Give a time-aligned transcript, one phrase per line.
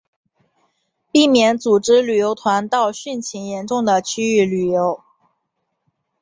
[1.11, 5.03] 避免组织旅游团到汛情严重的区域旅游